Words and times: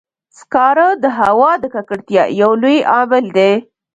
سکاره 0.37 0.87
د 1.03 1.05
هوا 1.19 1.51
د 1.59 1.65
ککړتیا 1.73 2.23
یو 2.41 2.51
لوی 2.61 2.77
عامل 2.91 3.25
دی. 3.37 3.53